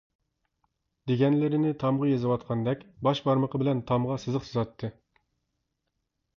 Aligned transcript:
دېگەنلىرىنى 1.11 1.73
تامغا 1.83 2.09
يېزىۋاتقاندەك 2.13 2.83
باش 3.09 3.23
بارمىقى 3.29 3.63
بىلەن 3.65 3.87
تامغا 3.93 4.21
سىزىق 4.27 4.51
سىزاتتى. 4.51 4.93